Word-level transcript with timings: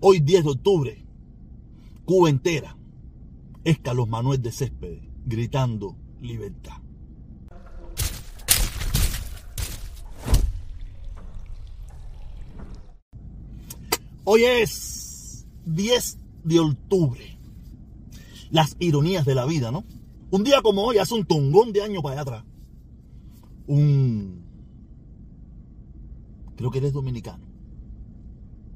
Hoy 0.00 0.20
10 0.20 0.44
de 0.44 0.50
octubre, 0.50 1.04
Cuba 2.04 2.30
entera 2.30 2.76
es 3.64 3.80
Carlos 3.80 4.08
Manuel 4.08 4.40
de 4.40 4.52
Céspedes 4.52 5.02
gritando 5.26 5.96
libertad. 6.20 6.76
Hoy 14.22 14.44
es 14.44 15.48
10 15.64 16.18
de 16.44 16.60
octubre. 16.60 17.38
Las 18.50 18.76
ironías 18.78 19.26
de 19.26 19.34
la 19.34 19.46
vida, 19.46 19.72
¿no? 19.72 19.84
Un 20.30 20.44
día 20.44 20.62
como 20.62 20.84
hoy, 20.84 20.98
hace 20.98 21.14
un 21.14 21.24
tongón 21.24 21.72
de 21.72 21.82
años 21.82 22.04
para 22.04 22.12
allá 22.12 22.22
atrás, 22.22 22.44
un... 23.66 24.44
Creo 26.56 26.70
que 26.70 26.78
eres 26.78 26.92
dominicano. 26.92 27.47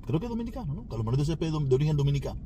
Creo 0.07 0.19
que 0.19 0.27
es 0.27 0.31
dominicano, 0.31 0.75
¿no? 0.75 0.89
Carlos 0.89 1.17
de 1.17 1.25
Céspedes 1.25 1.53
de 1.53 1.75
origen 1.75 1.97
dominicano. 1.97 2.41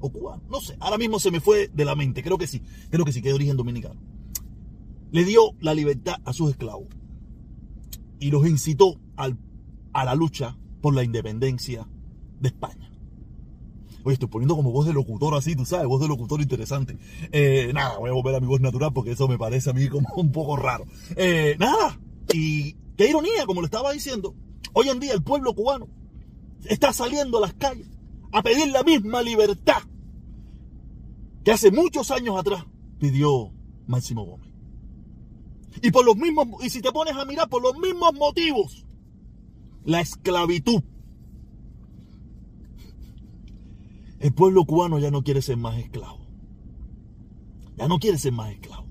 O 0.00 0.10
cubano. 0.10 0.42
No 0.48 0.60
sé. 0.60 0.76
Ahora 0.80 0.98
mismo 0.98 1.18
se 1.18 1.30
me 1.30 1.40
fue 1.40 1.68
de 1.68 1.84
la 1.84 1.96
mente. 1.96 2.22
Creo 2.22 2.38
que 2.38 2.46
sí. 2.46 2.62
Creo 2.90 3.04
que 3.04 3.12
sí, 3.12 3.22
que 3.22 3.28
es 3.28 3.32
de 3.32 3.36
origen 3.36 3.56
dominicano. 3.56 4.00
Le 5.10 5.24
dio 5.24 5.52
la 5.60 5.74
libertad 5.74 6.16
a 6.24 6.32
sus 6.32 6.50
esclavos. 6.50 6.86
Y 8.20 8.30
los 8.30 8.46
incitó 8.46 9.00
al, 9.16 9.38
a 9.92 10.04
la 10.04 10.14
lucha 10.14 10.56
por 10.80 10.94
la 10.94 11.02
independencia 11.02 11.88
de 12.40 12.48
España. 12.48 12.92
Oye, 14.04 14.14
estoy 14.14 14.28
poniendo 14.28 14.54
como 14.54 14.70
voz 14.70 14.86
de 14.86 14.92
locutor 14.92 15.34
así, 15.34 15.56
tú 15.56 15.64
sabes, 15.64 15.86
voz 15.86 16.00
de 16.00 16.08
locutor 16.08 16.40
interesante. 16.40 16.96
Eh, 17.32 17.72
nada, 17.74 17.98
voy 17.98 18.10
a 18.10 18.12
volver 18.12 18.34
a 18.36 18.40
mi 18.40 18.46
voz 18.46 18.60
natural 18.60 18.92
porque 18.92 19.12
eso 19.12 19.26
me 19.28 19.38
parece 19.38 19.70
a 19.70 19.72
mí 19.72 19.88
como 19.88 20.08
un 20.16 20.30
poco 20.30 20.56
raro. 20.56 20.84
Eh, 21.16 21.56
nada, 21.58 21.98
y 22.32 22.74
qué 22.96 23.08
ironía, 23.08 23.44
como 23.46 23.60
le 23.60 23.66
estaba 23.66 23.92
diciendo. 23.92 24.34
Hoy 24.72 24.88
en 24.88 25.00
día 25.00 25.14
el 25.14 25.22
pueblo 25.22 25.54
cubano 25.54 25.88
está 26.64 26.92
saliendo 26.92 27.38
a 27.38 27.42
las 27.42 27.54
calles 27.54 27.88
a 28.32 28.42
pedir 28.42 28.68
la 28.68 28.82
misma 28.82 29.22
libertad 29.22 29.82
que 31.44 31.52
hace 31.52 31.70
muchos 31.70 32.10
años 32.10 32.38
atrás 32.38 32.64
pidió 32.98 33.52
Máximo 33.86 34.24
Gómez. 34.24 34.48
Y 35.82 35.90
por 35.90 36.04
los 36.04 36.16
mismos, 36.16 36.46
y 36.64 36.70
si 36.70 36.82
te 36.82 36.90
pones 36.92 37.16
a 37.16 37.24
mirar 37.24 37.48
por 37.48 37.62
los 37.62 37.76
mismos 37.78 38.12
motivos, 38.14 38.84
la 39.84 40.00
esclavitud 40.00 40.82
El 44.20 44.34
pueblo 44.34 44.64
cubano 44.64 44.98
ya 44.98 45.10
no 45.10 45.22
quiere 45.22 45.42
ser 45.42 45.56
más 45.56 45.78
esclavo. 45.78 46.26
Ya 47.76 47.86
no 47.86 47.98
quiere 47.98 48.18
ser 48.18 48.32
más 48.32 48.50
esclavo. 48.52 48.86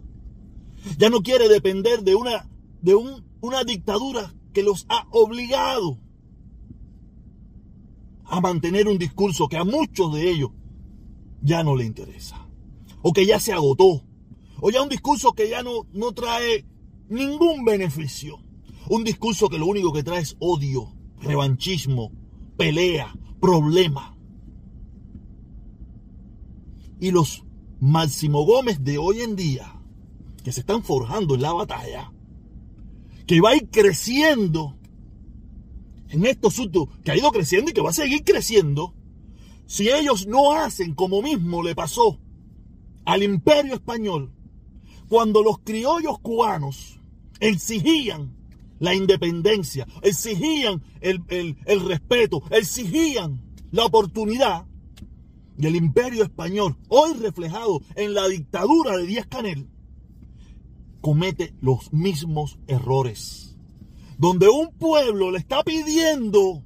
Ya 0.97 1.09
no 1.09 1.21
quiere 1.21 1.49
depender 1.49 2.03
de 2.03 2.15
una, 2.15 2.49
de 2.81 2.95
una 3.41 3.63
dictadura 3.65 4.33
que 4.53 4.63
los 4.63 4.85
ha 4.87 5.07
obligado 5.11 5.99
a 8.27 8.41
mantener 8.41 8.87
un 8.87 8.97
discurso 8.97 9.47
que 9.47 9.57
a 9.57 9.63
muchos 9.63 10.13
de 10.13 10.29
ellos 10.29 10.51
ya 11.41 11.63
no 11.63 11.75
le 11.75 11.85
interesa. 11.85 12.47
O 13.01 13.13
que 13.13 13.25
ya 13.25 13.39
se 13.39 13.53
agotó. 13.53 14.03
O 14.59 14.69
ya 14.69 14.81
un 14.81 14.89
discurso 14.89 15.33
que 15.33 15.49
ya 15.49 15.63
no, 15.63 15.85
no 15.93 16.11
trae 16.11 16.65
ningún 17.09 17.63
beneficio. 17.63 18.39
Un 18.89 19.03
discurso 19.03 19.49
que 19.49 19.57
lo 19.57 19.67
único 19.67 19.93
que 19.93 20.03
trae 20.03 20.21
es 20.21 20.35
odio, 20.39 20.93
revanchismo, 21.21 22.11
pelea, 22.57 23.13
problema 23.39 24.17
y 26.99 27.11
los 27.11 27.43
Máximo 27.79 28.43
Gómez 28.43 28.83
de 28.83 28.97
hoy 28.97 29.21
en 29.21 29.35
día, 29.35 29.79
que 30.43 30.51
se 30.51 30.61
están 30.61 30.83
forjando 30.83 31.35
en 31.35 31.41
la 31.41 31.53
batalla, 31.53 32.11
que 33.27 33.39
va 33.39 33.51
a 33.51 33.55
ir 33.55 33.69
creciendo 33.69 34.77
en 36.09 36.25
estos 36.25 36.53
asuntos, 36.53 36.87
que 37.03 37.11
ha 37.11 37.17
ido 37.17 37.31
creciendo 37.31 37.71
y 37.71 37.73
que 37.73 37.81
va 37.81 37.89
a 37.89 37.93
seguir 37.93 38.23
creciendo, 38.23 38.93
si 39.65 39.89
ellos 39.89 40.27
no 40.27 40.53
hacen 40.53 40.93
como 40.93 41.21
mismo 41.21 41.61
le 41.61 41.75
pasó 41.75 42.19
al 43.05 43.23
imperio 43.23 43.75
español, 43.75 44.31
cuando 45.09 45.43
los 45.43 45.59
criollos 45.59 46.19
cubanos 46.19 46.99
exigían 47.39 48.35
la 48.79 48.93
independencia, 48.93 49.87
exigían 50.01 50.83
el, 51.01 51.23
el 51.29 51.87
respeto, 51.87 52.43
exigían 52.51 53.41
la 53.71 53.85
oportunidad, 53.85 54.65
y 55.57 55.65
el 55.65 55.75
imperio 55.75 56.23
español, 56.23 56.77
hoy 56.87 57.13
reflejado 57.13 57.81
en 57.95 58.13
la 58.13 58.27
dictadura 58.27 58.95
de 58.95 59.07
Díaz 59.07 59.25
Canel, 59.27 59.67
comete 61.01 61.55
los 61.61 61.91
mismos 61.91 62.59
errores. 62.67 63.56
Donde 64.17 64.49
un 64.49 64.73
pueblo 64.73 65.31
le 65.31 65.37
está 65.37 65.63
pidiendo, 65.63 66.63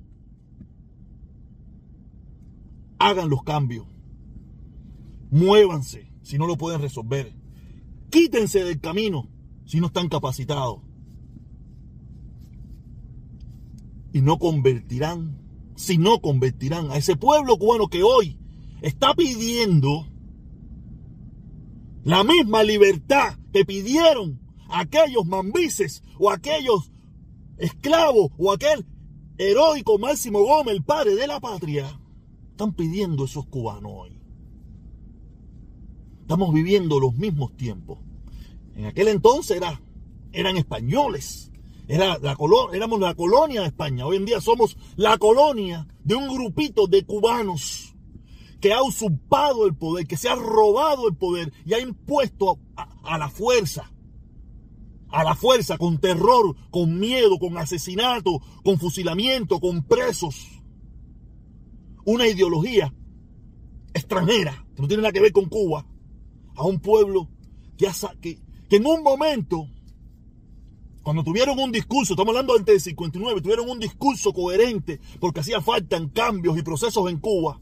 hagan 2.98 3.30
los 3.30 3.44
cambios, 3.44 3.88
muévanse 5.30 6.12
si 6.22 6.38
no 6.38 6.48
lo 6.48 6.58
pueden 6.58 6.82
resolver, 6.82 7.34
quítense 8.10 8.64
del 8.64 8.80
camino 8.80 9.28
si 9.66 9.80
no 9.80 9.88
están 9.88 10.08
capacitados. 10.08 10.82
Y 14.14 14.22
no 14.22 14.38
convertirán, 14.38 15.38
si 15.76 15.98
no 15.98 16.20
convertirán 16.22 16.92
a 16.92 16.98
ese 16.98 17.16
pueblo 17.16 17.58
cubano 17.58 17.88
que 17.88 18.04
hoy 18.04 18.38
está 18.82 19.14
pidiendo 19.14 20.08
la 22.04 22.24
misma 22.24 22.64
libertad 22.64 23.38
que 23.54 23.64
pidieron 23.64 24.40
aquellos 24.70 25.26
mambises 25.26 26.04
o 26.18 26.30
aquellos 26.32 26.91
esclavos 27.62 28.32
o 28.38 28.52
aquel 28.52 28.86
heroico 29.38 29.98
Máximo 29.98 30.40
Gómez, 30.44 30.76
el 30.76 30.84
padre 30.84 31.16
de 31.16 31.28
la 31.28 31.40
patria. 31.40 32.00
Están 32.52 32.74
pidiendo 32.74 33.26
esos 33.26 33.46
cubanos 33.46 33.92
hoy. 33.96 34.20
Estamos 36.22 36.54
viviendo 36.54 37.00
los 37.00 37.16
mismos 37.16 37.56
tiempos. 37.56 38.00
En 38.76 38.86
aquel 38.86 39.08
entonces 39.08 39.58
era, 39.58 39.82
eran 40.32 40.58
españoles. 40.58 41.52
Era 41.88 42.18
la 42.20 42.38
éramos 42.74 43.00
la 43.00 43.16
colonia 43.16 43.62
de 43.62 43.68
España. 43.68 44.06
Hoy 44.06 44.18
en 44.18 44.26
día 44.26 44.40
somos 44.40 44.78
la 44.96 45.18
colonia 45.18 45.88
de 46.04 46.16
un 46.16 46.34
grupito 46.34 46.88
de 46.88 47.04
cubanos 47.04 47.94
que 48.62 48.72
ha 48.72 48.82
usurpado 48.82 49.66
el 49.66 49.76
poder, 49.76 50.08
que 50.08 50.16
se 50.16 50.30
ha 50.30 50.36
robado 50.36 51.08
el 51.10 51.16
poder 51.16 51.52
y 51.66 51.74
ha 51.74 51.80
impuesto 51.80 52.60
a, 52.76 53.18
la 53.18 53.30
fuerza, 53.30 53.91
a 55.12 55.24
la 55.24 55.36
fuerza, 55.36 55.78
con 55.78 56.00
terror, 56.00 56.56
con 56.70 57.00
miedo, 57.00 57.38
con 57.38 57.58
asesinato, 57.58 58.42
con 58.64 58.80
fusilamiento, 58.80 59.60
con 59.60 59.84
presos. 59.84 60.48
Una 62.06 62.28
ideología 62.28 62.94
extranjera, 63.94 64.66
que 64.76 64.82
no 64.82 64.88
tiene 64.88 65.04
nada 65.04 65.12
que 65.12 65.20
ver 65.20 65.32
con 65.32 65.46
Cuba, 65.46 65.86
a 66.56 66.64
un 66.64 66.80
pueblo 66.80 67.30
que, 67.78 67.90
que, 68.22 68.40
que 68.70 68.76
en 68.76 68.86
un 68.86 69.04
momento, 69.04 69.68
cuando 71.04 71.24
tuvieron 71.24 71.60
un 71.60 71.72
discurso, 71.72 72.14
estamos 72.14 72.32
hablando 72.32 72.54
antes 72.54 72.74
del 72.74 72.82
59, 72.82 73.42
tuvieron 73.42 73.70
un 73.70 73.80
discurso 73.80 74.34
coherente, 74.34 75.00
porque 75.20 75.42
hacía 75.42 75.62
falta 75.62 76.00
cambios 76.14 76.58
y 76.58 76.62
procesos 76.62 77.10
en 77.10 77.20
Cuba, 77.20 77.60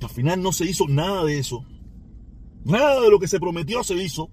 al 0.00 0.10
final 0.10 0.42
no 0.42 0.52
se 0.52 0.64
hizo 0.64 0.86
nada 0.88 1.24
de 1.24 1.38
eso. 1.38 1.64
Nada 2.66 3.00
de 3.00 3.10
lo 3.10 3.20
que 3.20 3.28
se 3.28 3.38
prometió 3.38 3.84
se 3.84 3.94
hizo. 3.94 4.28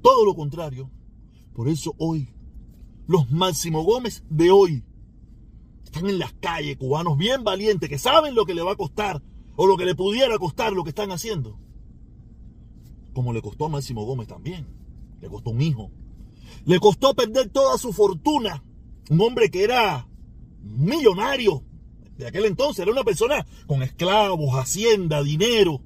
Todo 0.00 0.24
lo 0.24 0.36
contrario. 0.36 0.88
Por 1.52 1.68
eso 1.68 1.92
hoy, 1.98 2.32
los 3.08 3.32
Máximo 3.32 3.82
Gómez 3.82 4.22
de 4.30 4.52
hoy 4.52 4.84
están 5.82 6.06
en 6.06 6.20
las 6.20 6.32
calles, 6.34 6.76
cubanos 6.76 7.18
bien 7.18 7.42
valientes, 7.42 7.88
que 7.88 7.98
saben 7.98 8.36
lo 8.36 8.44
que 8.44 8.54
le 8.54 8.62
va 8.62 8.72
a 8.72 8.76
costar 8.76 9.20
o 9.56 9.66
lo 9.66 9.76
que 9.76 9.86
le 9.86 9.96
pudiera 9.96 10.38
costar 10.38 10.72
lo 10.72 10.84
que 10.84 10.90
están 10.90 11.10
haciendo. 11.10 11.58
Como 13.12 13.32
le 13.32 13.42
costó 13.42 13.64
a 13.64 13.68
Máximo 13.68 14.04
Gómez 14.04 14.28
también. 14.28 14.68
Le 15.20 15.28
costó 15.28 15.50
un 15.50 15.60
hijo. 15.60 15.90
Le 16.64 16.78
costó 16.78 17.12
perder 17.12 17.48
toda 17.48 17.76
su 17.76 17.92
fortuna. 17.92 18.62
Un 19.10 19.20
hombre 19.20 19.50
que 19.50 19.64
era 19.64 20.06
millonario, 20.62 21.64
de 22.16 22.28
aquel 22.28 22.44
entonces. 22.44 22.84
Era 22.84 22.92
una 22.92 23.02
persona 23.02 23.44
con 23.66 23.82
esclavos, 23.82 24.54
hacienda, 24.54 25.24
dinero. 25.24 25.82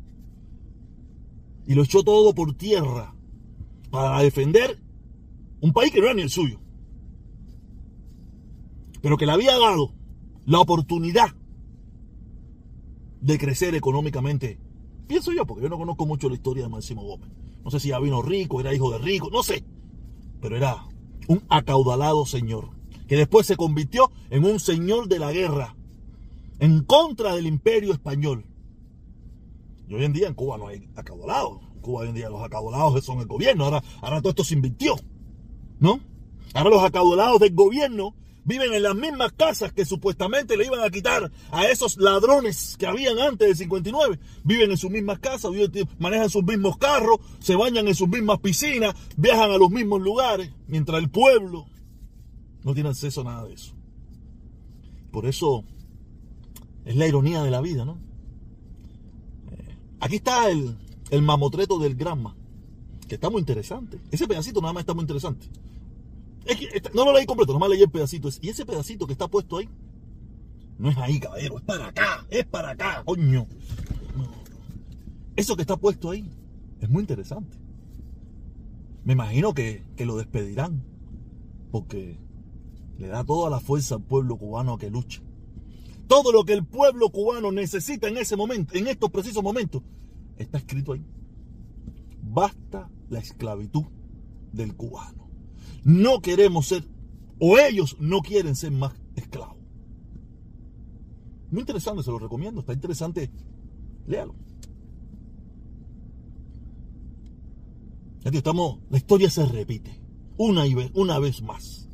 Y 1.67 1.75
lo 1.75 1.83
echó 1.83 2.03
todo 2.03 2.35
por 2.35 2.55
tierra 2.55 3.15
para 3.91 4.21
defender 4.21 4.81
un 5.61 5.73
país 5.73 5.93
que 5.93 6.01
no 6.01 6.07
era 6.07 6.15
ni 6.15 6.23
el 6.23 6.31
suyo. 6.31 6.61
Pero 9.01 9.17
que 9.17 9.27
le 9.27 9.33
había 9.33 9.59
dado 9.59 9.93
la 10.47 10.61
oportunidad 10.61 11.35
de 13.21 13.39
crecer 13.39 13.75
económicamente. 13.75 14.59
Pienso 15.07 15.33
yo, 15.33 15.47
porque 15.47 15.63
yo 15.63 15.69
no 15.69 15.79
conozco 15.79 16.07
mucho 16.07 16.29
la 16.29 16.35
historia 16.35 16.65
de 16.65 16.69
Máximo 16.69 17.03
Gómez. 17.03 17.31
No 17.65 17.71
sé 17.71 17.81
si 17.81 17.89
ya 17.89 18.01
vino 18.01 18.23
rico, 18.23 18.61
era 18.61 18.75
hijo 18.75 18.91
de 18.91 18.99
rico, 18.99 19.31
no 19.31 19.43
sé. 19.43 19.65
Pero 20.41 20.57
era 20.57 20.85
un 21.29 21.43
acaudalado 21.49 22.27
señor, 22.27 22.71
que 23.07 23.17
después 23.17 23.47
se 23.47 23.57
convirtió 23.57 24.11
en 24.31 24.45
un 24.45 24.59
señor 24.59 25.09
de 25.09 25.21
la 25.21 25.33
guerra, 25.33 25.77
en 26.59 26.83
contra 26.83 27.35
del 27.35 27.47
imperio 27.47 27.93
español. 27.93 28.47
Y 29.93 29.95
hoy 29.95 30.05
en 30.05 30.15
día 30.15 30.27
en 30.27 30.33
Cuba 30.33 30.57
no 30.57 30.69
hay 30.69 30.89
acaudalados. 30.97 31.61
En 31.75 31.81
Cuba 31.83 32.01
hoy 32.01 32.09
en 32.09 32.15
día 32.15 32.31
los 32.31 32.43
acaudalados 32.43 33.05
son 33.05 33.19
el 33.19 33.27
gobierno. 33.27 33.65
Ahora, 33.65 33.85
ahora 34.01 34.21
todo 34.23 34.31
esto 34.31 34.43
se 34.43 34.55
invirtió. 34.55 34.97
¿No? 35.81 36.01
Ahora 36.55 36.71
los 36.71 36.83
acaudalados 36.83 37.41
del 37.41 37.55
gobierno 37.55 38.15
viven 38.43 38.73
en 38.73 38.85
las 38.85 38.95
mismas 38.95 39.33
casas 39.33 39.71
que 39.75 39.85
supuestamente 39.85 40.57
le 40.57 40.65
iban 40.65 40.81
a 40.81 40.89
quitar 40.89 41.31
a 41.51 41.67
esos 41.67 41.99
ladrones 41.99 42.77
que 42.79 42.87
habían 42.87 43.19
antes 43.19 43.49
del 43.49 43.57
59. 43.59 44.19
Viven 44.45 44.71
en 44.71 44.79
sus 44.79 44.91
mismas 44.91 45.19
casas, 45.19 45.51
manejan 45.99 46.31
sus 46.31 46.43
mismos 46.43 46.79
carros, 46.79 47.21
se 47.41 47.55
bañan 47.55 47.87
en 47.87 47.95
sus 47.95 48.09
mismas 48.09 48.39
piscinas, 48.39 48.95
viajan 49.19 49.51
a 49.51 49.59
los 49.59 49.71
mismos 49.71 50.01
lugares, 50.01 50.51
mientras 50.69 51.03
el 51.03 51.11
pueblo 51.11 51.67
no 52.65 52.73
tiene 52.73 52.89
acceso 52.89 53.21
a 53.21 53.25
nada 53.25 53.45
de 53.45 53.53
eso. 53.53 53.75
Por 55.11 55.27
eso 55.27 55.65
es 56.87 56.97
la 56.97 57.07
ironía 57.07 57.43
de 57.43 57.51
la 57.51 57.61
vida, 57.61 57.85
¿no? 57.85 58.12
Aquí 60.03 60.17
está 60.17 60.51
el, 60.51 60.77
el 61.11 61.23
mamotreto 61.23 61.79
del 61.79 61.95
Granma, 61.95 62.37
que 63.09 63.15
está 63.15 63.31
muy 63.31 63.41
interesante. 63.41 63.99
Ese 64.11 64.29
pedacito 64.29 64.61
nada 64.61 64.75
más 64.75 64.83
está 64.83 64.93
muy 64.93 65.03
interesante 65.03 65.49
no 66.95 67.05
lo 67.05 67.13
leí 67.13 67.27
completo, 67.27 67.53
nomás 67.53 67.71
leí 67.71 67.83
el 67.83 67.91
pedacito. 67.91 68.29
Y 68.41 68.49
ese 68.49 68.67
pedacito 68.67 69.07
que 69.07 69.13
está 69.13 69.29
puesto 69.29 69.59
ahí, 69.59 69.69
no 70.79 70.91
es 70.91 70.97
ahí, 70.99 71.21
caballero, 71.21 71.59
es 71.59 71.65
para 71.65 71.87
acá, 71.87 72.27
es 72.31 72.45
para 72.45 72.71
acá, 72.71 73.03
coño. 73.05 73.47
Eso 75.37 75.57
que 75.57 75.63
está 75.63 75.77
puesto 75.77 76.11
ahí 76.11 76.29
es 76.81 76.89
muy 76.89 77.01
interesante. 77.01 77.57
Me 79.05 79.15
imagino 79.15 79.55
que, 79.55 79.85
que 79.97 80.07
lo 80.07 80.17
despedirán, 80.17 80.83
porque 81.71 82.19
le 82.99 83.09
da 83.09 83.25
toda 83.25 83.51
la 83.51 83.61
fuerza 83.61 83.97
al 83.97 84.03
pueblo 84.03 84.37
cubano 84.37 84.75
a 84.75 84.79
que 84.79 84.91
luche. 84.91 85.23
Todo 86.13 86.31
lo 86.31 86.45
que 86.45 86.53
el 86.53 86.67
pueblo 86.67 87.09
cubano 87.09 87.51
necesita 87.51 88.07
en 88.07 88.19
ese 88.19 88.37
momento, 88.37 88.75
en 88.77 88.87
estos 88.87 89.11
precisos 89.11 89.43
momentos, 89.43 89.83
está 90.37 90.59
escrito 90.59 90.93
ahí. 90.93 91.03
Basta 92.21 92.91
la 93.09 93.19
esclavitud 93.19 93.85
del 94.53 94.77
cubano. 94.77 95.31
No 95.85 96.21
queremos 96.21 96.67
ser, 96.67 96.85
o 97.39 97.57
ellos 97.57 97.97
no 97.99 98.21
quieren 98.21 98.55
ser 98.57 98.73
más 98.73 98.93
esclavos. 99.17 99.57
Muy 101.51 101.61
interesante, 101.61 102.03
se 102.03 102.11
lo 102.11 102.19
recomiendo, 102.19 102.61
está 102.61 102.75
interesante, 102.75 103.31
léalo. 104.07 104.35
Estamos, 108.23 108.81
la 108.91 108.99
historia 108.99 109.31
se 109.31 109.47
repite 109.47 109.99
una, 110.37 110.67
y 110.67 110.77
una 110.93 111.19
vez 111.19 111.41
más. 111.41 111.89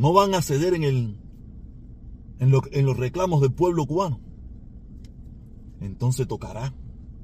No 0.00 0.14
van 0.14 0.34
a 0.34 0.40
ceder 0.40 0.72
en, 0.72 0.82
el, 0.82 1.18
en, 2.38 2.86
los 2.86 2.96
reclamos 2.96 3.42
del 3.42 3.52
pueblo 3.52 3.84
cubano. 3.84 4.18
Entonces 5.82 6.26
tocará, 6.26 6.72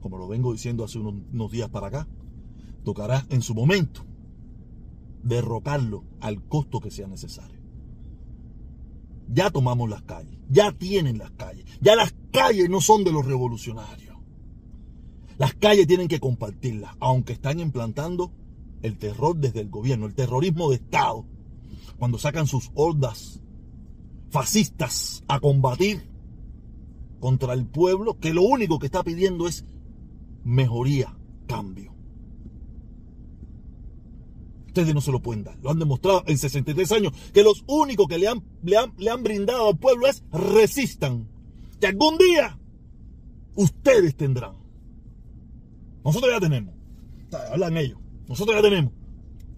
como 0.02 0.18
lo 0.18 0.28
vengo 0.28 0.52
diciendo 0.52 0.84
hace 0.84 0.98
unos 0.98 1.50
días 1.50 1.70
para 1.70 1.86
acá, 1.86 2.06
tocará 2.84 3.24
en 3.30 3.40
su 3.40 3.54
momento 3.54 4.04
derrocarlo 5.22 6.04
al 6.20 6.46
costo 6.48 6.80
que 6.80 6.90
sea 6.90 7.06
necesario. 7.06 7.58
Ya 9.32 9.48
tomamos 9.48 9.88
las 9.88 10.02
calles, 10.02 10.38
ya 10.50 10.70
tienen 10.70 11.16
las 11.16 11.30
calles, 11.30 11.64
ya 11.80 11.96
las 11.96 12.14
calles 12.30 12.68
no 12.68 12.82
son 12.82 13.04
de 13.04 13.12
los 13.12 13.24
revolucionarios. 13.24 14.18
Las 15.38 15.54
calles 15.54 15.86
tienen 15.86 16.08
que 16.08 16.20
compartirlas, 16.20 16.94
aunque 17.00 17.32
están 17.32 17.58
implantando 17.58 18.32
el 18.82 18.98
terror 18.98 19.34
desde 19.34 19.60
el 19.60 19.70
gobierno, 19.70 20.04
el 20.04 20.14
terrorismo 20.14 20.68
de 20.68 20.76
Estado, 20.76 21.24
cuando 21.98 22.18
sacan 22.18 22.46
sus 22.46 22.70
hordas 22.74 23.40
fascistas 24.30 25.24
a 25.28 25.40
combatir 25.40 26.08
contra 27.20 27.52
el 27.54 27.66
pueblo, 27.66 28.18
que 28.18 28.34
lo 28.34 28.42
único 28.42 28.78
que 28.78 28.86
está 28.86 29.02
pidiendo 29.02 29.48
es 29.48 29.64
mejoría, 30.44 31.16
cambio 31.46 31.96
ustedes 34.76 34.94
no 34.94 35.00
se 35.00 35.12
lo 35.12 35.20
pueden 35.20 35.42
dar. 35.42 35.56
Lo 35.62 35.70
han 35.70 35.78
demostrado 35.78 36.22
en 36.26 36.36
63 36.36 36.92
años, 36.92 37.12
que 37.32 37.42
los 37.42 37.64
únicos 37.66 38.06
que 38.08 38.18
le 38.18 38.28
han, 38.28 38.42
le 38.62 39.10
han, 39.10 39.22
brindado 39.22 39.68
al 39.68 39.78
pueblo 39.78 40.06
es 40.06 40.22
resistan. 40.30 41.28
Que 41.80 41.86
algún 41.86 42.18
día 42.18 42.58
ustedes 43.54 44.14
tendrán. 44.16 44.56
Nosotros 46.04 46.30
ya 46.30 46.40
tenemos. 46.40 46.74
Hablan 47.50 47.76
ellos. 47.78 47.98
Nosotros 48.28 48.56
ya 48.56 48.62
tenemos. 48.62 48.92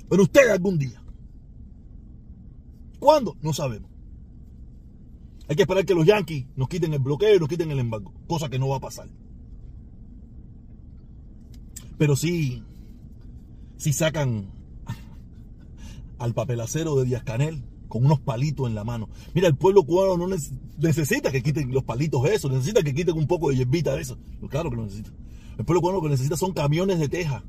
Pero 0.08 0.22
ustedes 0.22 0.50
algún 0.50 0.78
día. 0.78 1.02
¿Cuándo? 2.98 3.36
No 3.42 3.52
sabemos. 3.52 3.90
Hay 5.48 5.56
que 5.56 5.62
esperar 5.62 5.86
que 5.86 5.94
los 5.94 6.06
yanquis 6.06 6.46
nos 6.56 6.68
quiten 6.68 6.92
el 6.92 7.00
bloqueo 7.00 7.34
y 7.34 7.38
nos 7.38 7.48
quiten 7.48 7.70
el 7.70 7.78
embargo. 7.78 8.12
Cosa 8.26 8.48
que 8.48 8.58
no 8.58 8.68
va 8.68 8.76
a 8.76 8.80
pasar. 8.80 9.08
Pero 11.96 12.16
sí, 12.16 12.62
sí 13.76 13.92
sacan 13.92 14.50
al 16.18 16.34
papelacero 16.34 16.96
de 16.96 17.06
Díaz 17.06 17.24
Canel 17.24 17.64
con 17.88 18.04
unos 18.04 18.20
palitos 18.20 18.68
en 18.68 18.74
la 18.74 18.84
mano. 18.84 19.08
Mira, 19.34 19.48
el 19.48 19.56
pueblo 19.56 19.82
cubano 19.82 20.16
no 20.16 20.36
necesita 20.78 21.32
que 21.32 21.42
quiten 21.42 21.72
los 21.72 21.84
palitos 21.84 22.28
eso, 22.28 22.48
necesita 22.50 22.82
que 22.82 22.94
quiten 22.94 23.16
un 23.16 23.26
poco 23.26 23.48
de 23.48 23.56
hierbita 23.56 23.94
de 23.94 24.02
eso. 24.02 24.18
Pues 24.38 24.50
claro 24.50 24.70
que 24.70 24.76
lo 24.76 24.84
necesita. 24.84 25.10
El 25.56 25.64
pueblo 25.64 25.80
cubano 25.80 25.98
lo 25.98 26.02
que 26.02 26.10
necesita 26.10 26.36
son 26.36 26.52
camiones 26.52 26.98
de 26.98 27.08
teja, 27.08 27.42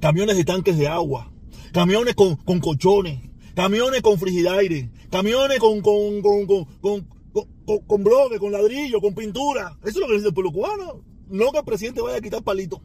camiones 0.00 0.36
de 0.36 0.44
tanques 0.44 0.76
de 0.76 0.88
agua, 0.88 1.30
camiones 1.72 2.16
con, 2.16 2.34
con 2.36 2.58
colchones, 2.58 3.20
camiones 3.58 4.02
con 4.02 4.20
frigidaire, 4.20 4.88
camiones 5.10 5.58
con, 5.58 5.80
con, 5.80 6.22
con, 6.22 6.46
con, 6.46 7.08
con, 7.32 7.78
con 7.80 8.04
bloque, 8.04 8.38
con 8.38 8.52
ladrillo, 8.52 9.00
con 9.00 9.16
pintura. 9.16 9.76
Eso 9.80 9.88
es 9.88 9.96
lo 9.96 10.06
que 10.06 10.12
necesita 10.12 10.28
el 10.28 10.34
pueblo 10.34 10.52
cubano. 10.52 11.02
No 11.28 11.50
que 11.50 11.58
el 11.58 11.64
presidente 11.64 12.00
vaya 12.00 12.18
a 12.18 12.20
quitar 12.20 12.40
palitos. 12.44 12.78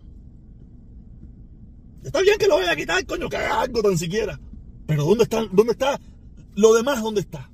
Está 2.04 2.22
bien 2.22 2.40
que 2.40 2.48
lo 2.48 2.56
vaya 2.56 2.72
a 2.72 2.76
quitar, 2.76 3.06
coño, 3.06 3.30
que 3.30 3.38
haga 3.38 3.62
algo 3.62 3.84
tan 3.84 4.00
siquiera. 4.00 4.40
Pero 4.88 5.06
¿dónde, 5.06 5.26
están, 5.26 5.48
¿dónde 5.52 5.74
está 5.74 6.02
lo 6.56 6.74
demás? 6.74 7.04
¿Dónde 7.04 7.22
está? 7.22 7.52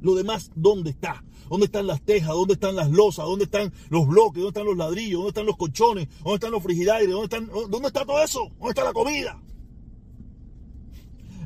Lo 0.00 0.14
demás, 0.14 0.50
¿dónde 0.54 0.90
está? 0.90 1.24
¿Dónde 1.48 1.64
están 1.64 1.86
las 1.86 2.02
tejas? 2.02 2.28
¿Dónde 2.28 2.54
están 2.54 2.76
las 2.76 2.90
losas? 2.90 3.24
¿Dónde 3.24 3.44
están 3.46 3.72
los 3.88 4.06
bloques? 4.06 4.42
¿Dónde 4.42 4.48
están 4.48 4.66
los 4.66 4.76
ladrillos? 4.76 5.14
¿Dónde 5.14 5.28
están 5.30 5.46
los 5.46 5.56
colchones? 5.56 6.08
¿Dónde 6.18 6.34
están 6.34 6.50
los 6.50 6.62
frigidaires? 6.62 7.10
¿Dónde, 7.10 7.24
están, 7.24 7.70
¿Dónde 7.70 7.88
está 7.88 8.04
todo 8.04 8.22
eso? 8.22 8.50
¿Dónde 8.58 8.68
está 8.68 8.84
la 8.84 8.92
comida? 8.92 9.40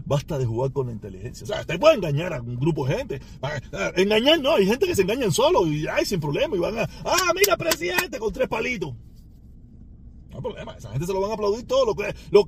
Basta 0.07 0.39
de 0.39 0.45
jugar 0.45 0.73
con 0.73 0.89
la 0.89 0.93
inteligencia. 0.93 1.45
O 1.45 1.47
sea, 1.47 1.61
usted 1.61 1.81
puede 1.81 1.95
engañar 1.95 2.35
a 2.35 2.41
un 2.41 2.57
grupo 2.57 2.87
de 2.87 2.97
gente. 2.97 3.21
Engañar 3.97 4.41
no, 4.41 4.53
hay 4.53 4.67
gente 4.67 4.87
que 4.87 4.95
se 4.95 5.03
engañan 5.03 5.33
solo 5.33 5.67
y 5.67 5.87
ay, 5.87 6.05
sin 6.05 6.21
problema. 6.21 6.57
Y 6.57 6.59
van 6.59 6.79
a, 6.79 6.89
ah, 7.05 7.33
mira, 7.35 7.57
presidente, 7.57 8.19
con 8.19 8.33
tres 8.33 8.49
palitos. 8.49 8.95
No 10.31 10.37
hay 10.37 10.43
problema, 10.43 10.77
esa 10.77 10.91
gente 10.91 11.07
se 11.07 11.13
lo 11.13 11.21
van 11.21 11.31
a 11.31 11.35
aplaudir 11.35 11.67
todo. 11.67 11.87
Lo 11.87 11.95
que, 11.95 12.15
lo, 12.31 12.47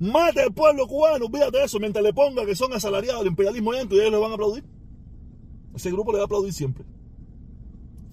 Mate 0.00 0.42
al 0.42 0.52
pueblo 0.52 0.88
cubano, 0.88 1.26
olvídate 1.26 1.58
de 1.58 1.64
eso, 1.64 1.78
mientras 1.78 2.04
le 2.04 2.12
ponga 2.12 2.44
que 2.44 2.56
son 2.56 2.72
asalariados 2.72 3.20
del 3.20 3.30
imperialismo 3.30 3.72
y 3.72 3.78
ellos 3.78 4.10
le 4.10 4.18
van 4.18 4.32
a 4.32 4.34
aplaudir. 4.34 4.64
Ese 5.74 5.90
grupo 5.90 6.12
le 6.12 6.18
va 6.18 6.24
a 6.24 6.26
aplaudir 6.26 6.52
siempre. 6.52 6.84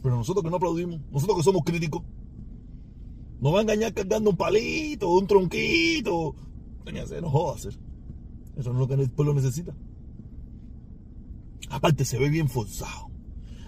Pero 0.02 0.16
nosotros 0.16 0.44
que 0.44 0.50
no 0.50 0.58
aplaudimos, 0.58 1.02
nosotros 1.12 1.38
que 1.38 1.44
somos 1.44 1.64
críticos, 1.64 2.04
nos 3.40 3.54
va 3.54 3.60
a 3.60 3.62
engañar 3.62 3.94
cargando 3.94 4.30
un 4.30 4.38
palito, 4.38 5.10
un 5.10 5.28
tronquito. 5.28 6.36
Se 7.08 7.22
nos 7.22 7.32
joda 7.32 7.56
hacer. 7.56 7.78
Eso 8.58 8.74
no 8.74 8.76
es 8.76 8.80
lo 8.80 8.88
que 8.88 9.02
el 9.02 9.10
pueblo 9.10 9.34
necesita. 9.34 9.74
Aparte 11.70 12.06
se 12.06 12.18
ve 12.18 12.30
bien 12.30 12.50
forzado. 12.50 13.10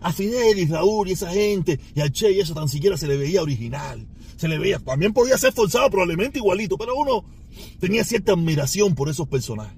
A 0.02 0.12
Fidel 0.12 0.60
y 0.60 0.66
Raúl 0.66 1.08
y 1.08 1.14
esa 1.14 1.32
gente 1.32 1.80
y 1.96 2.02
al 2.02 2.12
Che 2.12 2.32
y 2.32 2.40
eso 2.40 2.54
tan 2.54 2.68
siquiera 2.68 2.98
se 2.98 3.08
le 3.08 3.16
veía 3.16 3.42
original. 3.42 4.06
Se 4.36 4.50
le 4.50 4.60
veía, 4.60 4.80
también 4.80 5.14
podía 5.14 5.38
ser 5.38 5.54
forzado 5.54 5.90
probablemente 5.90 6.40
igualito, 6.40 6.78
pero 6.78 6.96
uno 6.96 7.24
tenía 7.80 8.04
cierta 8.04 8.34
admiración 8.34 8.96
por 8.96 9.10
esos 9.10 9.28
personajes. 9.28 9.78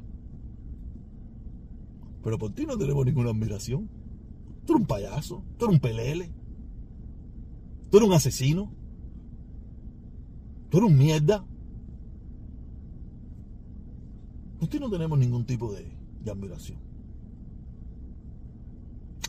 Pero 2.24 2.40
por 2.40 2.54
ti 2.54 2.66
no 2.66 2.76
tenemos 2.76 3.06
ninguna 3.06 3.30
admiración. 3.30 3.88
Tú 4.66 4.74
eres 4.74 4.82
un 4.82 4.88
payaso, 4.88 5.44
tú 5.60 5.66
eres 5.66 5.76
un 5.76 5.80
pelele, 5.80 6.32
tú 7.92 7.98
eres 7.98 8.10
un 8.10 8.16
asesino, 8.16 8.74
tú 10.70 10.80
eres 10.80 10.90
un 10.90 10.98
mierda. 10.98 11.46
Ti 14.70 14.80
no 14.80 14.90
tenemos 14.90 15.18
ningún 15.20 15.46
tipo 15.46 15.72
de, 15.74 15.86
admiración. 16.30 16.80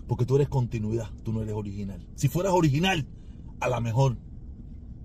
Porque 0.06 0.24
tú 0.24 0.36
eres 0.36 0.48
continuidad, 0.48 1.10
tú 1.24 1.32
no 1.32 1.42
eres 1.42 1.54
original. 1.54 2.00
Si 2.14 2.28
fueras 2.28 2.52
original, 2.52 3.06
a 3.60 3.68
lo 3.68 3.80
mejor 3.80 4.16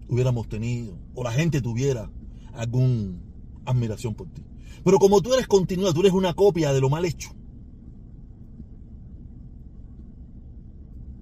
hubiéramos 0.08 0.48
tenido, 0.48 0.98
o 1.16 1.24
la 1.24 1.32
gente 1.32 1.62
tuviera 1.62 2.10
algún 2.54 3.22
admiración 3.66 4.14
por 4.14 4.28
ti. 4.30 4.44
Pero 4.84 5.00
como 5.00 5.22
tú 5.22 5.34
eres 5.34 5.48
continuidad, 5.48 5.94
tú 5.94 6.02
eres 6.02 6.14
una 6.14 6.34
copia 6.34 6.72
de 6.72 6.82
lo 6.82 6.90
mal 6.90 7.04
hecho. 7.04 7.30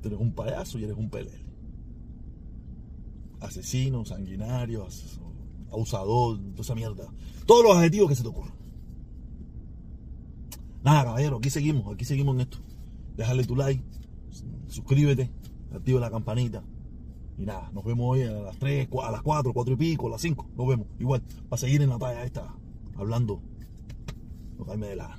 Tú 0.02 0.08
eres 0.08 0.20
un 0.20 0.34
payaso 0.34 0.78
y 0.78 0.84
eres 0.84 0.98
un 0.98 1.10
pelele. 1.10 1.46
Asesino, 3.40 4.06
sanguinario, 4.06 4.88
abusador, 5.72 6.38
toda 6.38 6.62
esa 6.62 6.76
mierda. 6.76 7.12
Todos 7.46 7.64
los 7.64 7.78
adjetivos 7.78 8.10
que 8.10 8.16
se 8.16 8.24
te 8.24 8.30
ocurran. 8.30 8.59
Nada, 10.84 11.04
caballero, 11.04 11.38
aquí 11.38 11.50
seguimos, 11.50 11.94
aquí 11.94 12.06
seguimos 12.06 12.36
en 12.36 12.42
esto. 12.42 12.58
Déjale 13.18 13.44
tu 13.44 13.56
like, 13.56 13.84
suscríbete, 14.68 15.30
activa 15.74 16.00
la 16.00 16.10
campanita. 16.10 16.64
Y 17.38 17.46
nada, 17.46 17.70
nos 17.74 17.84
vemos 17.84 18.06
hoy 18.10 18.24
a 18.24 18.32
las 18.32 18.58
3, 18.58 18.88
a 19.04 19.12
las 19.12 19.22
4, 19.22 19.54
4 19.54 19.74
y 19.74 19.78
pico, 19.78 20.08
a 20.08 20.12
las 20.12 20.22
5. 20.22 20.52
Nos 20.56 20.68
vemos 20.68 20.88
igual, 21.00 21.22
para 21.50 21.60
seguir 21.60 21.82
en 21.82 21.90
la 21.90 21.98
talla 21.98 22.24
esta, 22.24 22.56
hablando. 22.98 23.42
No 24.58 24.66
caerme 24.66 24.88
de 24.88 24.96
la 24.96 25.19